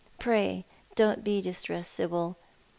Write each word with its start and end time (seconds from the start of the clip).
Pray 0.17 0.65
don't 0.95 1.23
be 1.23 1.43
distressed, 1.43 1.91
Sibyl. 1.93 2.35